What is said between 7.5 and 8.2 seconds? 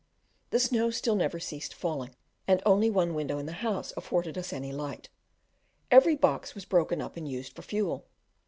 for fuel.